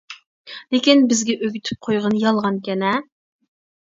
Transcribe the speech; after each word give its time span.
لېكىن 0.75 1.03
بىزگە 1.11 1.35
ئۆگىتىپ 1.47 1.79
قويغىنى 1.87 2.21
يالغانكەن 2.23 2.87
ھە. 2.87 2.95